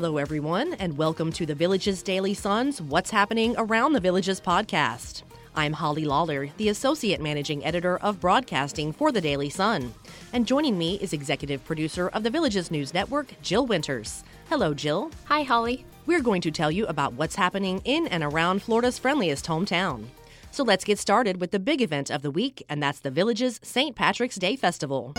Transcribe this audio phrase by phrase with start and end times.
[0.00, 5.24] Hello, everyone, and welcome to the Villages Daily Sun's What's Happening Around the Villages podcast.
[5.56, 9.92] I'm Holly Lawler, the Associate Managing Editor of Broadcasting for the Daily Sun.
[10.32, 14.22] And joining me is Executive Producer of the Villages News Network, Jill Winters.
[14.48, 15.10] Hello, Jill.
[15.24, 15.84] Hi, Holly.
[16.06, 20.04] We're going to tell you about what's happening in and around Florida's friendliest hometown.
[20.52, 23.58] So let's get started with the big event of the week, and that's the Villages
[23.64, 23.96] St.
[23.96, 25.12] Patrick's Day Festival.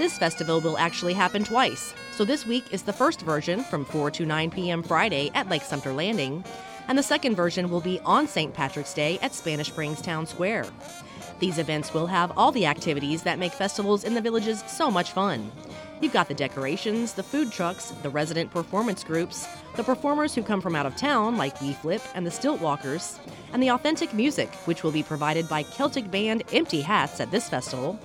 [0.00, 1.92] This festival will actually happen twice.
[2.12, 4.82] So this week is the first version from 4 to 9 p.m.
[4.82, 6.42] Friday at Lake Sumter Landing,
[6.88, 8.54] and the second version will be on St.
[8.54, 10.68] Patrick's Day at Spanish Springs Town Square.
[11.38, 15.12] These events will have all the activities that make festivals in the villages so much
[15.12, 15.52] fun.
[16.00, 19.46] You've got the decorations, the food trucks, the resident performance groups,
[19.76, 23.20] the performers who come from out of town, like We Flip and the Stilt Walkers,
[23.52, 27.50] and the authentic music, which will be provided by Celtic band Empty Hats at this
[27.50, 28.00] festival.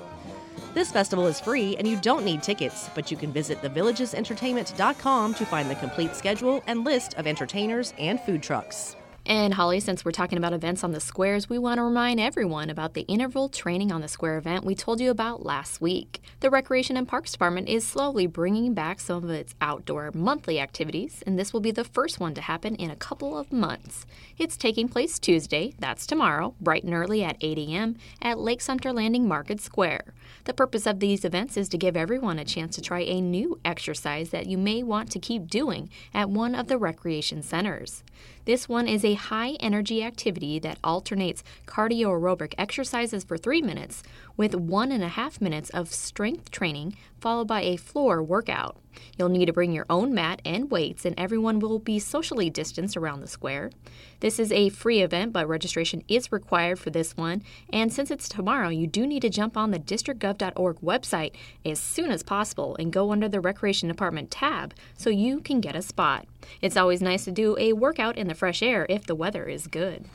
[0.74, 5.46] This festival is free and you don't need tickets, but you can visit thevillagesentertainment.com to
[5.46, 8.96] find the complete schedule and list of entertainers and food trucks.
[9.28, 12.70] And Holly, since we're talking about events on the squares, we want to remind everyone
[12.70, 16.22] about the interval training on the square event we told you about last week.
[16.42, 21.24] The Recreation and Parks Department is slowly bringing back some of its outdoor monthly activities,
[21.26, 24.06] and this will be the first one to happen in a couple of months.
[24.38, 27.96] It's taking place Tuesday, that's tomorrow, bright and early at 8 a.m.
[28.22, 30.14] at Lake Sumter Landing Market Square.
[30.44, 33.60] The purpose of these events is to give everyone a chance to try a new
[33.66, 38.04] exercise that you may want to keep doing at one of the recreation centers.
[38.46, 44.04] This one is a high energy activity that alternates cardio aerobic exercises for three minutes
[44.38, 48.78] with one and a half minutes of strength training, followed by a floor workout.
[49.18, 52.98] You'll need to bring your own mat and weights, and everyone will be socially distanced
[52.98, 53.72] around the square.
[54.20, 57.44] This is a free event, but registration is required for this one.
[57.72, 61.34] And since it's tomorrow, you do need to jump on the districtgov.org website
[61.66, 65.76] as soon as possible and go under the Recreation Department tab so you can get
[65.76, 66.28] a spot.
[66.62, 69.68] It's always nice to do a workout in the fresh air if the weather is
[69.68, 70.06] good.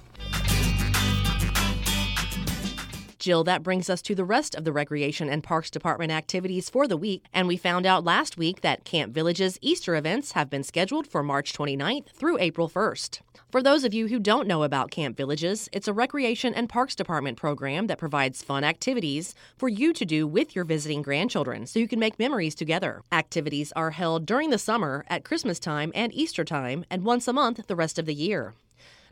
[3.20, 6.88] Jill, that brings us to the rest of the Recreation and Parks Department activities for
[6.88, 7.24] the week.
[7.32, 11.22] And we found out last week that Camp Villages Easter events have been scheduled for
[11.22, 13.20] March 29th through April 1st.
[13.50, 16.94] For those of you who don't know about Camp Villages, it's a Recreation and Parks
[16.94, 21.78] Department program that provides fun activities for you to do with your visiting grandchildren so
[21.78, 23.02] you can make memories together.
[23.12, 27.32] Activities are held during the summer, at Christmas time and Easter time, and once a
[27.32, 28.54] month the rest of the year.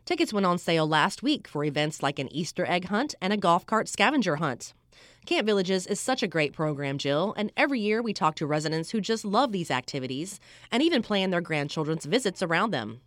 [0.05, 3.37] Tickets went on sale last week for events like an Easter egg hunt and a
[3.37, 4.73] golf cart scavenger hunt.
[5.25, 8.91] Camp Villages is such a great program, Jill, and every year we talk to residents
[8.91, 10.39] who just love these activities
[10.71, 13.01] and even plan their grandchildren's visits around them.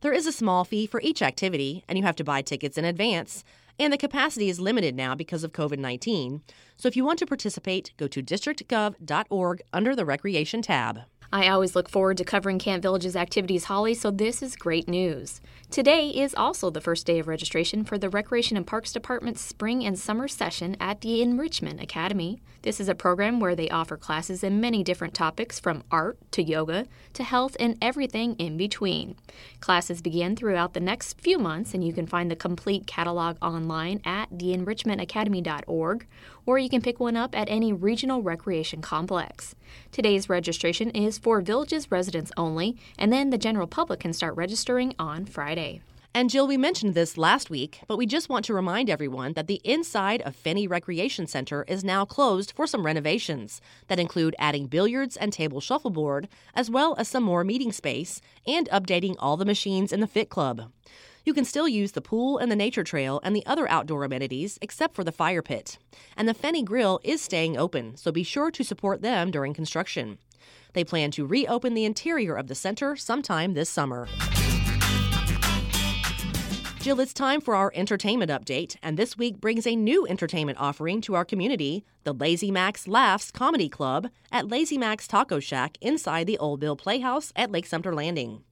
[0.00, 2.84] There is a small fee for each activity, and you have to buy tickets in
[2.84, 3.44] advance,
[3.78, 6.42] and the capacity is limited now because of COVID 19.
[6.76, 11.00] So if you want to participate, go to districtgov.org under the Recreation tab.
[11.30, 15.42] I always look forward to covering Camp Villages activities, Holly, so this is great news.
[15.70, 19.84] Today is also the first day of registration for the Recreation and Parks Department's spring
[19.84, 22.40] and summer session at the Enrichment Academy.
[22.62, 26.42] This is a program where they offer classes in many different topics from art to
[26.42, 29.16] yoga to health and everything in between.
[29.60, 34.00] Classes begin throughout the next few months, and you can find the complete catalog online
[34.06, 36.06] at theenrichmentacademy.org
[36.48, 39.54] or you can pick one up at any regional recreation complex.
[39.92, 44.94] Today's registration is for Villages residents only, and then the general public can start registering
[44.98, 45.57] on Friday.
[46.14, 49.46] And Jill, we mentioned this last week, but we just want to remind everyone that
[49.46, 54.66] the inside of Fenney Recreation Center is now closed for some renovations that include adding
[54.66, 59.44] billiards and table shuffleboard, as well as some more meeting space and updating all the
[59.44, 60.72] machines in the Fit Club.
[61.24, 64.58] You can still use the pool and the nature trail and the other outdoor amenities
[64.62, 65.78] except for the fire pit.
[66.16, 70.18] And the Fenney Grill is staying open, so be sure to support them during construction.
[70.72, 74.08] They plan to reopen the interior of the center sometime this summer.
[76.88, 81.02] Jill, it's time for our entertainment update, and this week brings a new entertainment offering
[81.02, 86.26] to our community the Lazy Mac's Laughs Comedy Club at Lazy Mac's Taco Shack inside
[86.26, 88.42] the Old Mill Playhouse at Lake Sumter Landing.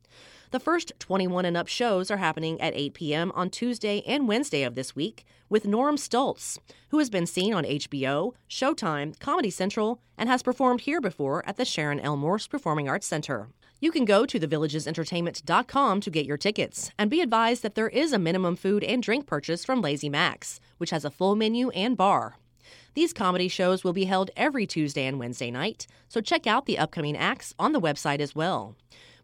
[0.52, 3.32] The first 21 and up shows are happening at 8 p.m.
[3.34, 6.58] on Tuesday and Wednesday of this week with Norm Stoltz,
[6.90, 11.56] who has been seen on HBO, Showtime, Comedy Central, and has performed here before at
[11.56, 12.16] the Sharon L.
[12.16, 13.48] Morse Performing Arts Center.
[13.81, 18.12] You can go to thevillagesentertainment.com to get your tickets and be advised that there is
[18.12, 21.96] a minimum food and drink purchase from Lazy Mac's, which has a full menu and
[21.96, 22.37] bar.
[22.94, 26.78] These comedy shows will be held every Tuesday and Wednesday night, so check out the
[26.78, 28.76] upcoming acts on the website as well.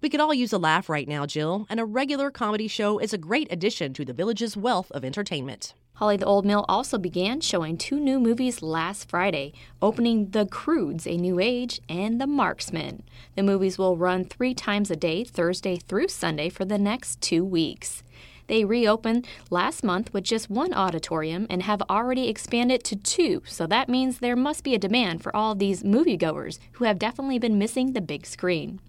[0.03, 3.13] We could all use a laugh right now, Jill, and a regular comedy show is
[3.13, 5.75] a great addition to the village's wealth of entertainment.
[5.95, 11.07] Holly the Old Mill also began showing two new movies last Friday, opening The Croods,
[11.07, 13.05] A New Age, and The Marksman.
[13.37, 17.45] The movies will run three times a day, Thursday through Sunday, for the next two
[17.45, 18.03] weeks.
[18.47, 23.67] They reopened last month with just one auditorium and have already expanded to two, so
[23.67, 27.59] that means there must be a demand for all these moviegoers who have definitely been
[27.59, 28.81] missing the big screen.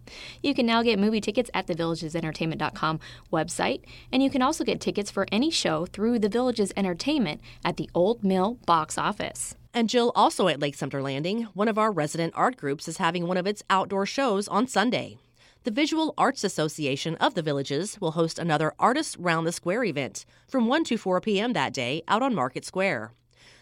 [0.42, 3.00] You can now get movie tickets at the villagesentertainment.com
[3.32, 7.78] website, and you can also get tickets for any show through the Villages Entertainment at
[7.78, 9.56] the Old Mill box office.
[9.74, 13.28] And Jill, also at Lake Sumter Landing, one of our resident art groups is having
[13.28, 15.18] one of its outdoor shows on Sunday.
[15.64, 20.26] The Visual Arts Association of the Villages will host another Artists Round the Square event
[20.46, 21.54] from 1 to 4 p.m.
[21.54, 23.14] that day out on Market Square.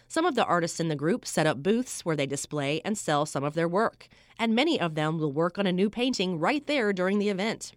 [0.08, 3.24] Some of the artists in the group set up booths where they display and sell
[3.24, 6.66] some of their work, and many of them will work on a new painting right
[6.66, 7.70] there during the event.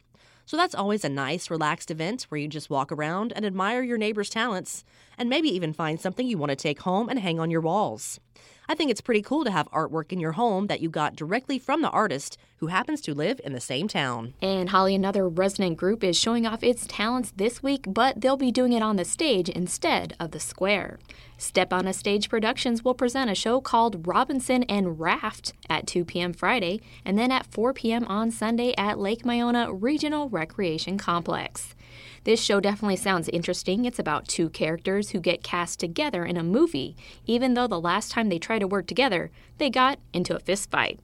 [0.48, 4.00] So that's always a nice, relaxed event where you just walk around and admire your
[4.00, 4.84] neighbor's talents,
[5.20, 8.20] and maybe even find something you want to take home and hang on your walls.
[8.68, 11.60] I think it's pretty cool to have artwork in your home that you got directly
[11.60, 14.34] from the artist who happens to live in the same town.
[14.42, 18.52] And Holly, another resident group, is showing off its talents this week, but they'll be
[18.52, 21.00] doing it on the stage instead of the square.
[21.38, 26.06] Step on a Stage Productions will present a show called Robinson and Raft at 2
[26.06, 26.32] p.m.
[26.32, 28.06] Friday and then at 4 p.m.
[28.06, 31.76] on Sunday at Lake Miona Regional Recreation Complex.
[32.24, 33.86] This show definitely sounds interesting.
[33.86, 36.96] It's about two characters who get cast together in a movie,
[37.28, 40.72] even though the last time they tried to work together, they got into a fist
[40.72, 41.00] fight.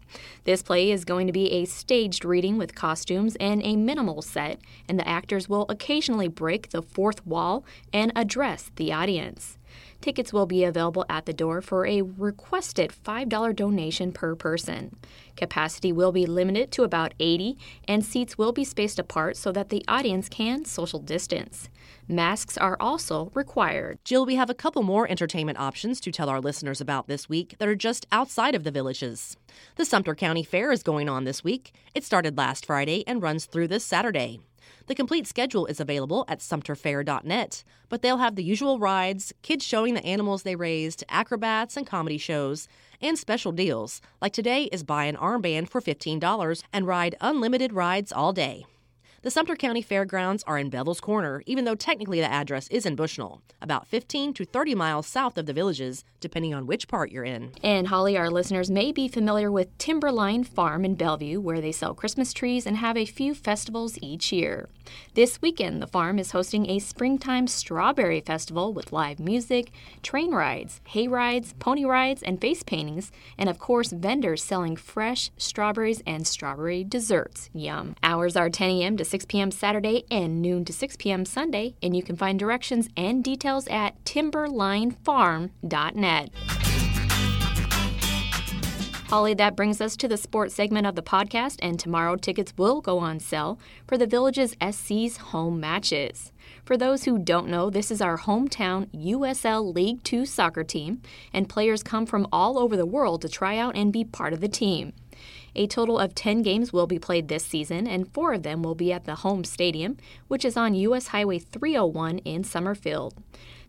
[0.46, 4.60] This play is going to be a staged reading with costumes and a minimal set,
[4.90, 7.64] and the actors will occasionally break the fourth wall
[7.94, 9.58] and address the audience.
[10.02, 14.96] Tickets will be available at the door for a requested $5 donation per person.
[15.38, 17.56] Capacity will be limited to about 80,
[17.88, 21.70] and seats will be spaced apart so that the audience can social distance.
[22.08, 24.00] Masks are also required.
[24.04, 27.56] Jill, we have a couple more entertainment options to tell our listeners about this week
[27.60, 29.38] that are just outside of the villages.
[29.76, 31.74] The Sumter County Fair is going on this week.
[31.94, 34.40] It started last Friday and runs through this Saturday.
[34.88, 39.94] The complete schedule is available at sumterfair.net, but they'll have the usual rides, kids showing
[39.94, 42.68] the animals they raised, acrobats and comedy shows,
[43.02, 44.02] and special deals.
[44.22, 48.66] Like today is buy an armband for $15 and ride unlimited rides all day.
[49.24, 52.96] The Sumter County Fairgrounds are in Bevilles Corner, even though technically the address is in
[52.96, 57.24] Bushnell, about 15 to 30 miles south of the villages, depending on which part you're
[57.24, 57.52] in.
[57.62, 61.94] And Holly, our listeners may be familiar with Timberline Farm in Belleview, where they sell
[61.94, 64.70] Christmas trees and have a few festivals each year.
[65.14, 69.72] This weekend, the farm is hosting a springtime strawberry festival with live music,
[70.02, 75.30] train rides, hay rides, pony rides, and face paintings, and of course, vendors selling fresh
[75.38, 77.52] strawberries and strawberry desserts.
[77.54, 77.96] Yum.
[78.02, 78.98] Hours are 10 a.m.
[78.98, 79.52] to 6 p.m.
[79.52, 81.26] Saturday and noon to 6 p.m.
[81.26, 86.30] Sunday, and you can find directions and details at timberlinefarm.net.
[89.10, 92.80] Holly, that brings us to the sports segment of the podcast, and tomorrow tickets will
[92.80, 96.32] go on sale for the Villages SC's home matches.
[96.64, 101.02] For those who don't know, this is our hometown USL League Two soccer team,
[101.34, 104.40] and players come from all over the world to try out and be part of
[104.40, 104.94] the team.
[105.56, 108.76] A total of 10 games will be played this season, and four of them will
[108.76, 111.08] be at the home stadium, which is on U.S.
[111.08, 113.16] Highway 301 in Summerfield.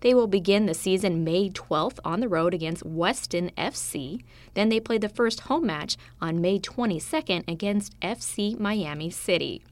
[0.00, 4.22] They will begin the season May 12th on the road against Weston FC.
[4.54, 9.62] Then they play the first home match on May 22nd against FC Miami City.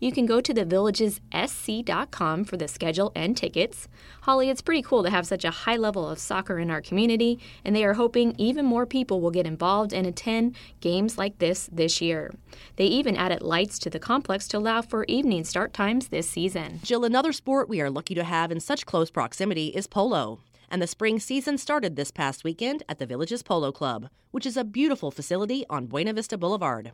[0.00, 3.88] You can go to thevillagesSC.com for the schedule and tickets.
[4.22, 7.38] Holly, it's pretty cool to have such a high level of soccer in our community,
[7.64, 11.68] and they are hoping even more people will get involved and attend games like this
[11.72, 12.34] this year.
[12.76, 16.80] They even added lights to the complex to allow for evening start times this season.
[16.82, 20.82] Jill, another sport we are lucky to have in such close proximity is polo and
[20.82, 24.64] the spring season started this past weekend at the Villages Polo Club, which is a
[24.64, 26.92] beautiful facility on Buena Vista Boulevard.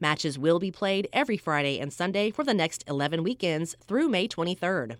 [0.00, 4.28] Matches will be played every Friday and Sunday for the next 11 weekends through May
[4.28, 4.96] 23rd.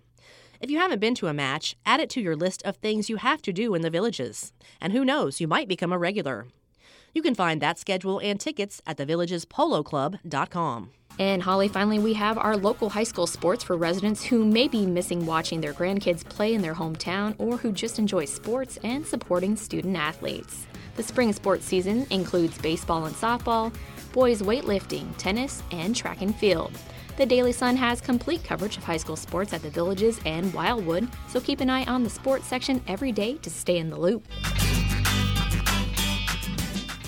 [0.59, 3.17] If you haven't been to a match, add it to your list of things you
[3.17, 4.53] have to do in the villages.
[4.79, 6.47] And who knows, you might become a regular.
[7.15, 10.89] You can find that schedule and tickets at thevillagespoloclub.com.
[11.17, 14.85] And Holly, finally, we have our local high school sports for residents who may be
[14.85, 19.55] missing watching their grandkids play in their hometown or who just enjoy sports and supporting
[19.55, 20.67] student athletes.
[20.97, 23.73] The spring sports season includes baseball and softball,
[24.11, 26.77] boys weightlifting, tennis, and track and field.
[27.15, 31.07] The Daily Sun has complete coverage of high school sports at the Villages and Wildwood,
[31.29, 34.27] so keep an eye on the sports section every day to stay in the loop.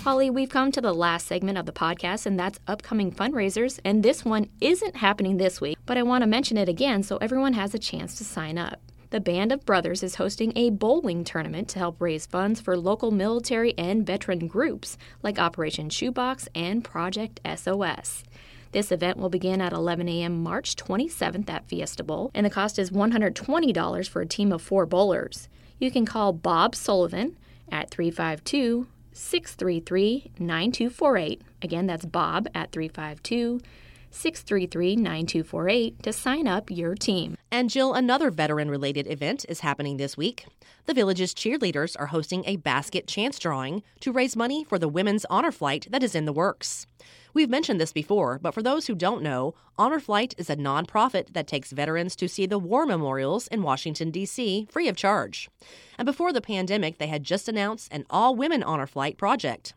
[0.08, 3.78] Holly, we've come to the last segment of the podcast, and that's upcoming fundraisers.
[3.84, 7.18] And this one isn't happening this week, but I want to mention it again so
[7.18, 8.80] everyone has a chance to sign up.
[9.10, 13.12] The Band of Brothers is hosting a bowling tournament to help raise funds for local
[13.12, 18.24] military and veteran groups like Operation Shoebox and Project SOS.
[18.72, 20.42] This event will begin at 11 a.m.
[20.42, 24.86] March 27th at Fiesta Bowl, and the cost is $120 for a team of four
[24.86, 25.50] bowlers.
[25.80, 27.36] You can call Bob Sullivan
[27.70, 28.88] at 352
[29.18, 31.42] 633 9248.
[31.62, 33.60] Again, that's Bob at 352
[34.12, 37.38] 633 9248 to sign up your team.
[37.52, 40.46] And Jill, another veteran related event is happening this week.
[40.86, 45.26] The village's cheerleaders are hosting a basket chance drawing to raise money for the Women's
[45.30, 46.88] Honor Flight that is in the works.
[47.34, 51.34] We've mentioned this before, but for those who don't know, Honor Flight is a nonprofit
[51.34, 55.50] that takes veterans to see the war memorials in Washington, D.C., free of charge.
[55.98, 59.74] And before the pandemic, they had just announced an all women Honor Flight project.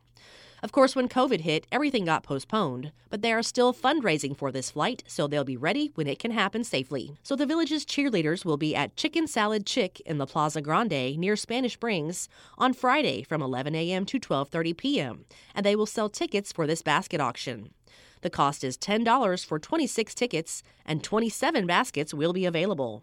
[0.63, 4.71] Of course, when COVID hit, everything got postponed, but they are still fundraising for this
[4.71, 7.17] flight, so they'll be ready when it can happen safely.
[7.23, 11.35] So the village's cheerleaders will be at Chicken Salad Chick in the Plaza Grande near
[11.35, 14.05] Spanish Springs on Friday from 11 a.m.
[14.05, 15.25] to 12:30 p.m.,
[15.55, 17.71] and they will sell tickets for this basket auction.
[18.21, 23.03] The cost is $10 for 26 tickets, and 27 baskets will be available.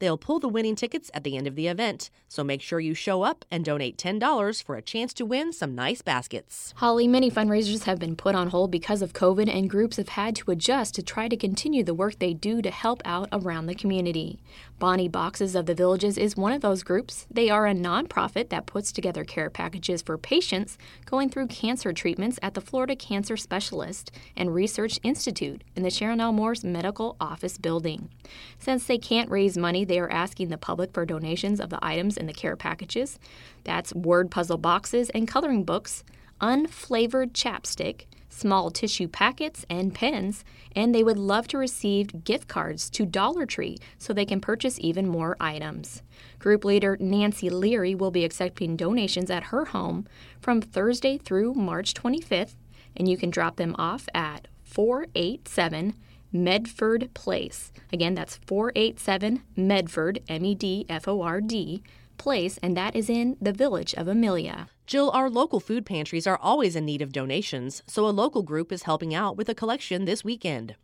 [0.00, 2.94] They'll pull the winning tickets at the end of the event, so make sure you
[2.94, 6.72] show up and donate $10 for a chance to win some nice baskets.
[6.78, 10.34] Holly, many fundraisers have been put on hold because of COVID, and groups have had
[10.36, 13.74] to adjust to try to continue the work they do to help out around the
[13.74, 14.40] community.
[14.78, 17.26] Bonnie Boxes of the Villages is one of those groups.
[17.30, 22.38] They are a nonprofit that puts together care packages for patients going through cancer treatments
[22.40, 26.32] at the Florida Cancer Specialist and Research Institute in the Sharon L.
[26.32, 28.08] Medical Office Building.
[28.58, 32.16] Since they can't raise money, they are asking the public for donations of the items
[32.16, 33.18] in the care packages.
[33.64, 36.04] That's word puzzle boxes and coloring books,
[36.40, 40.44] unflavored chapstick, small tissue packets, and pens,
[40.76, 44.78] and they would love to receive gift cards to Dollar Tree so they can purchase
[44.78, 46.02] even more items.
[46.38, 50.06] Group leader Nancy Leary will be accepting donations at her home
[50.40, 52.54] from Thursday through March 25th,
[52.96, 55.94] and you can drop them off at 487
[56.32, 57.72] Medford Place.
[57.92, 61.82] Again, that's 487 Medford, M E D F O R D,
[62.20, 64.68] Place, and that is in the village of Amelia.
[64.86, 68.70] Jill, our local food pantries are always in need of donations, so a local group
[68.70, 70.74] is helping out with a collection this weekend.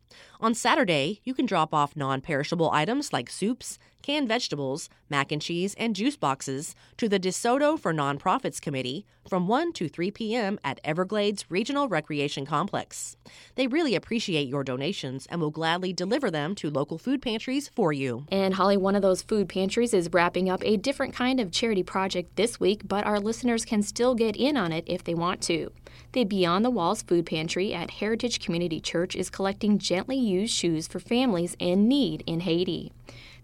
[0.40, 5.42] On Saturday, you can drop off non perishable items like soups, canned vegetables, mac and
[5.42, 10.60] cheese, and juice boxes to the DeSoto for Nonprofits Committee from 1 to 3 p.m.
[10.62, 13.16] at Everglades Regional Recreation Complex.
[13.56, 17.92] They really appreciate your donations and will gladly deliver them to local food pantries for
[17.92, 18.24] you.
[18.30, 21.82] And Holly, one of those food pantries is wrapping up a different kind of charity
[21.82, 25.40] project this week, but our listeners can still get in on it if they want
[25.42, 25.72] to.
[26.12, 30.86] The Beyond the Walls Food Pantry at Heritage Community Church is collecting gently used shoes
[30.86, 32.92] for families in need in Haiti.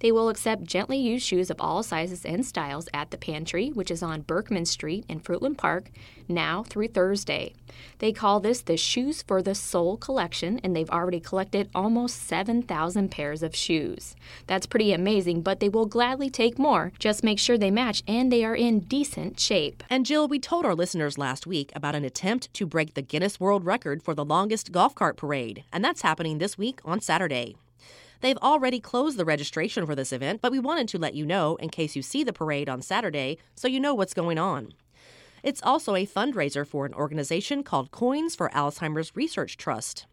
[0.02, 3.88] They will accept gently used shoes of all sizes and styles at the pantry, which
[3.88, 5.92] is on Berckman Street in Fruitland Park,
[6.26, 7.54] now through Thursday.
[8.00, 13.12] They call this the Shoes for the Soul collection, and they've already collected almost 7,000
[13.12, 14.16] pairs of shoes.
[14.48, 16.92] That's pretty amazing, but they will gladly take more.
[16.98, 19.84] Just make sure they match and they are in decent shape.
[19.88, 23.38] And Jill, we told our listeners last week about an attempt to break the Guinness
[23.38, 27.54] World Record for the longest golf cart parade, and that's happening this week on Saturday.
[28.22, 31.56] They've already closed the registration for this event, but we wanted to let you know
[31.56, 34.74] in case you see the parade on Saturday so you know what's going on.
[35.42, 40.06] It's also a fundraiser for an organization called Coins for Alzheimer's Research Trust.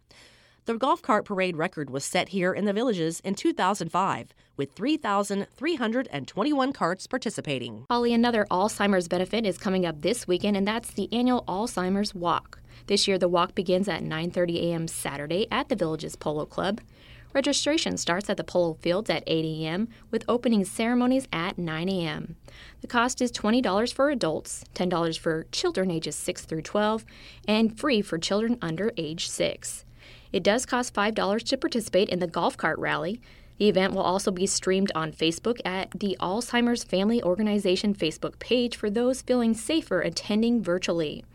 [0.66, 6.74] The golf cart parade record was set here in the villages in 2005, with 3,321
[6.74, 7.86] carts participating.
[7.90, 12.60] Holly, another Alzheimer's benefit is coming up this weekend, and that's the annual Alzheimer's Walk.
[12.88, 14.88] This year, the walk begins at 9:30 a.m.
[14.88, 16.82] Saturday at the village's Polo Club.
[17.32, 22.36] Registration starts at the polo fields at 8 a.m., with opening ceremonies at 9 a.m.
[22.82, 27.06] The cost is $20 for adults, $10 for children ages 6 through 12,
[27.48, 29.86] and free for children under age 6.
[30.34, 33.22] It does cost $5 to participate in the golf cart rally.
[33.60, 38.76] The event will also be streamed on Facebook at the Alzheimer's Family Organization Facebook page
[38.76, 41.26] for those feeling safer attending virtually.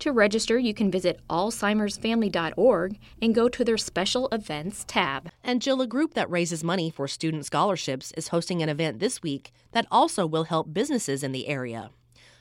[0.00, 5.30] To register, you can visit alzheimersfamily.org and go to their special events tab.
[5.42, 9.22] And Jill, a group that raises money for student scholarships, is hosting an event this
[9.22, 11.90] week that also will help businesses in the area.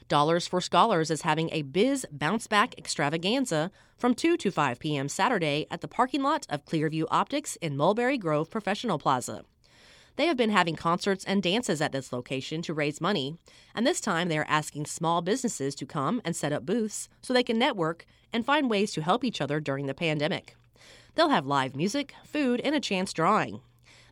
[0.09, 5.07] Dollars for Scholars is having a Biz Bounce Back extravaganza from 2 to 5 p.m.
[5.07, 9.45] Saturday at the parking lot of Clearview Optics in Mulberry Grove Professional Plaza.
[10.15, 13.37] They have been having concerts and dances at this location to raise money,
[13.73, 17.33] and this time they are asking small businesses to come and set up booths so
[17.33, 20.55] they can network and find ways to help each other during the pandemic.
[21.15, 23.61] They'll have live music, food, and a chance drawing.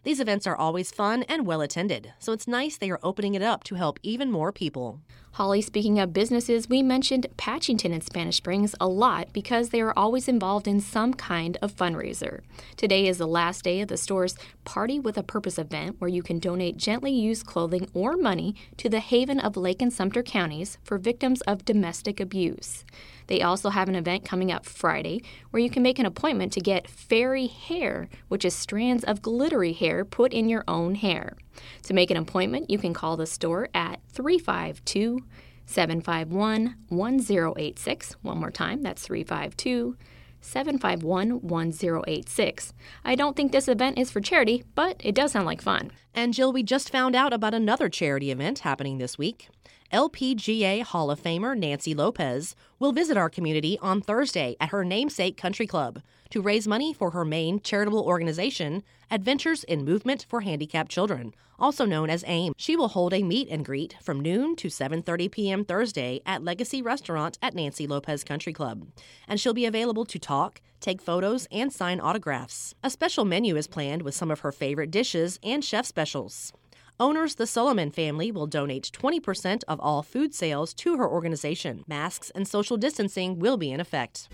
[0.03, 3.43] These events are always fun and well attended, so it's nice they are opening it
[3.43, 5.01] up to help even more people.
[5.35, 9.93] Holly, speaking of businesses, we mentioned Patchington and Spanish Springs a lot because they are
[9.95, 12.41] always involved in some kind of fundraiser.
[12.75, 14.35] Today is the last day of the store's
[14.65, 18.89] Party with a Purpose event where you can donate gently used clothing or money to
[18.89, 22.83] the Haven of Lake and Sumter counties for victims of domestic abuse.
[23.27, 26.59] They also have an event coming up Friday where you can make an appointment to
[26.59, 31.37] get fairy hair, which is strands of glittery hair put in your own hair.
[31.83, 35.19] To make an appointment, you can call the store at 352
[35.65, 38.15] 751 1086.
[38.21, 39.95] One more time, that's 352
[40.41, 42.73] 751 1086.
[43.05, 45.91] I don't think this event is for charity, but it does sound like fun.
[46.13, 49.49] And Jill, we just found out about another charity event happening this week.
[49.93, 55.35] LPGA Hall of Famer Nancy Lopez will visit our community on Thursday at her namesake
[55.35, 60.89] country club to raise money for her main charitable organization, Adventures in Movement for Handicapped
[60.89, 62.53] Children, also known as AIM.
[62.57, 65.65] She will hold a meet and greet from noon to 7:30 p.m.
[65.65, 68.87] Thursday at Legacy Restaurant at Nancy Lopez Country Club,
[69.27, 72.75] and she'll be available to talk, take photos, and sign autographs.
[72.83, 76.51] A special menu is planned with some of her favorite dishes and chef specials.
[76.99, 81.83] Owners, the Solomon family, will donate 20% of all food sales to her organization.
[81.87, 84.27] Masks and social distancing will be in effect.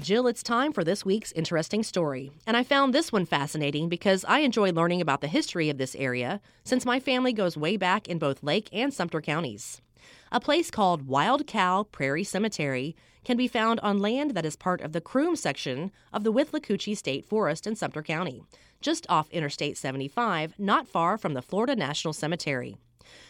[0.00, 2.32] Jill, it's time for this week's interesting story.
[2.46, 5.94] And I found this one fascinating because I enjoy learning about the history of this
[5.94, 9.80] area since my family goes way back in both Lake and Sumter counties.
[10.32, 14.80] A place called Wild Cow Prairie Cemetery can be found on land that is part
[14.80, 18.42] of the Croom section of the Withlacoochee State Forest in Sumter County,
[18.80, 22.76] just off Interstate 75, not far from the Florida National Cemetery.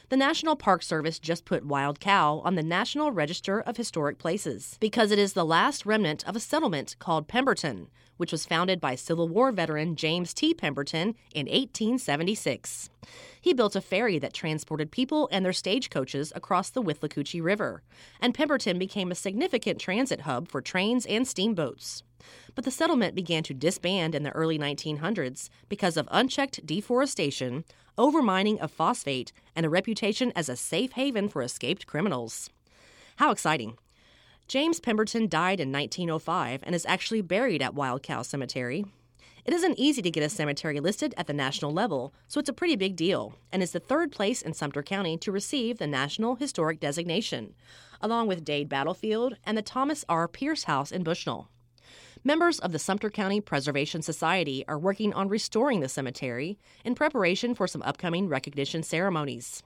[0.09, 4.77] The National Park Service just put Wild Cow on the National Register of Historic Places
[4.81, 8.95] because it is the last remnant of a settlement called Pemberton, which was founded by
[8.97, 10.53] Civil War veteran James T.
[10.53, 12.91] Pemberton in 1876.
[13.41, 17.83] He built a ferry that transported people and their stagecoaches across the Withlacoochee River,
[18.21, 22.03] and Pemberton became a significant transit hub for trains and steamboats.
[22.55, 27.65] But the settlement began to disband in the early 1900s because of unchecked deforestation,
[27.97, 32.51] overmining of phosphate, and a reputation as a safe haven for escaped criminals.
[33.17, 33.77] How exciting!
[34.49, 38.85] James Pemberton died in 1905 and is actually buried at Wild Cow Cemetery.
[39.45, 42.53] It isn't easy to get a cemetery listed at the national level, so it's a
[42.53, 46.35] pretty big deal, and is the third place in Sumter County to receive the National
[46.35, 47.55] Historic designation,
[48.01, 50.29] along with Dade Battlefield and the Thomas R.
[50.29, 51.49] Pierce House in Bushnell.
[52.23, 57.55] Members of the Sumter County Preservation Society are working on restoring the cemetery in preparation
[57.55, 59.63] for some upcoming recognition ceremonies.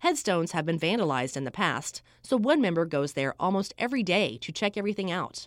[0.00, 4.36] Headstones have been vandalized in the past, so one member goes there almost every day
[4.38, 5.46] to check everything out.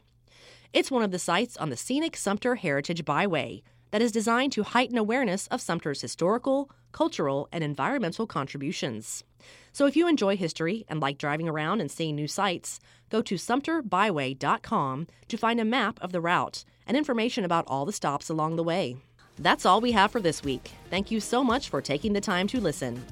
[0.72, 3.62] It's one of the sites on the scenic Sumter Heritage Byway
[3.92, 9.24] that is designed to heighten awareness of Sumter's historical, cultural, and environmental contributions.
[9.72, 13.36] So if you enjoy history and like driving around and seeing new sites, go to
[13.36, 18.56] sumterbyway.com to find a map of the route and information about all the stops along
[18.56, 18.98] the way.
[19.38, 20.72] That's all we have for this week.
[20.90, 23.04] Thank you so much for taking the time to listen.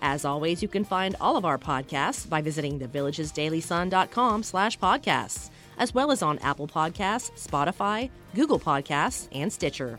[0.00, 5.94] As always, you can find all of our podcasts by visiting thevillagesdailysun.com slash podcasts, as
[5.94, 9.98] well as on Apple Podcasts, Spotify, Google Podcasts, and Stitcher.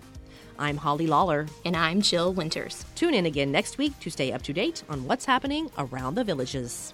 [0.59, 1.47] I'm Holly Lawler.
[1.65, 2.85] And I'm Jill Winters.
[2.93, 6.23] Tune in again next week to stay up to date on what's happening around the
[6.23, 6.93] villages.